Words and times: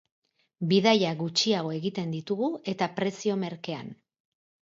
Bidaia 0.69 1.09
gutxiago 1.19 1.73
egiten 1.75 2.15
ditugu 2.17 2.49
eta 2.73 2.87
prezio 2.95 3.39
merkean. 3.43 3.93